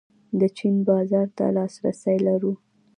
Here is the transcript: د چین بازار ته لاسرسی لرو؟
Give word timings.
د 0.39 0.41
چین 0.57 0.75
بازار 0.87 1.27
ته 1.37 1.45
لاسرسی 1.57 2.17
لرو؟ 2.27 2.53